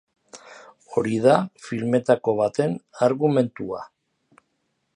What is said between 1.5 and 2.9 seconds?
filmetako baten